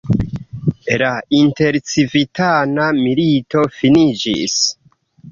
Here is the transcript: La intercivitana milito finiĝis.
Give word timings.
La 1.01 1.09
intercivitana 1.39 2.87
milito 3.01 3.65
finiĝis. 3.81 4.57